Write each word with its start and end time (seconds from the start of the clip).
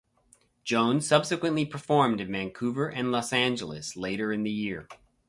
Jones 0.63 1.07
subsequently 1.07 1.63
performed 1.63 2.19
in 2.19 2.31
Vancouver 2.31 2.89
and 2.89 3.11
Los 3.11 3.31
Angeles 3.31 3.95
later 3.95 4.31
in 4.33 4.41
the 4.41 4.49
year. 4.49 4.87